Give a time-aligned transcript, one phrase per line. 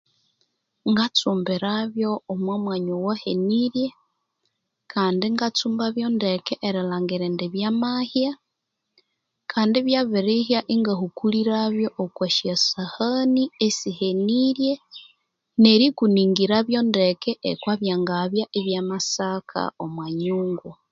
[0.91, 3.87] Ngatsumbirabyo omwa mwanya owahenirye
[4.91, 8.31] kandi ingatsumbabyo ndeke erilhangiri indi byamahya
[9.51, 14.73] kandi ibyabirihya ingahukulirabyo okwa syasahani esihenirye
[15.61, 20.71] nerikuningirabyo ndeke ekwabyangabya ebyamasaka omwa nyumba